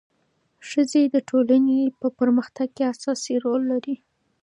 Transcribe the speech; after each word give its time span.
ښځې 0.69 1.03
د 1.13 1.15
ټولنې 1.29 1.79
په 1.99 2.07
پرمختګ 2.19 2.67
کې 2.75 2.83
اساسي 2.93 3.35
رول 3.45 3.61
لري. 3.71 3.95